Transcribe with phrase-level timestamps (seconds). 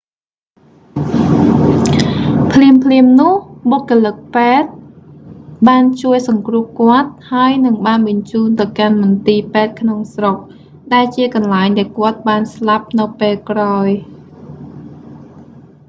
[2.53, 3.35] ភ្លាមៗនោះ
[3.71, 4.69] បុគ្គលិកពេទ្យ
[5.67, 10.37] បានជួយសង្គ្រោះគាត់ ហើយនិងបានបញ្ជូនទៅកាន់មន្ទីរពេទ្យក្នុងស្រុក
[10.93, 13.89] ដែលជាកន្លែងដែលគាត់បានស្លាប់នៅពេលក្រោយ